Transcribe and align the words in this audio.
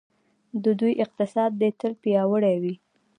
د 0.63 0.65
دوی 0.79 0.93
اقتصاد 1.03 1.51
دې 1.61 1.69
تل 1.79 1.93
پیاوړی 2.03 2.55
وي. 2.61 2.75